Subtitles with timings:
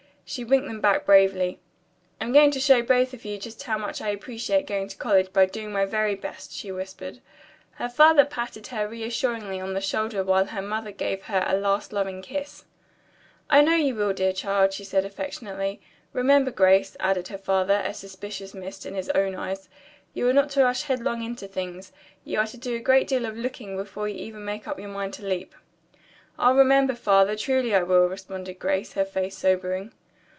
[0.23, 1.59] She winked them back bravely.
[2.21, 5.33] "I'm going to show both of you just how much I appreciate going to college
[5.33, 7.19] by doing my very best," she whispered.
[7.73, 11.91] Her father patted her reassuringly on the shoulder while her mother gave her a last
[11.91, 12.63] loving kiss.
[13.49, 15.81] "I know you will, dear child," she said affectionately.
[16.13, 19.67] "Remember, Grace," added her father, a suspicious mist in his own eyes,
[20.13, 21.91] "you are not to rush headlong into things.
[22.23, 24.87] You are to do a great deal of looking before you even make up your
[24.87, 25.53] mind to leap."
[26.39, 27.35] "I'll remember, Father.
[27.35, 29.91] Truly I will," responded Grace, her face sobering.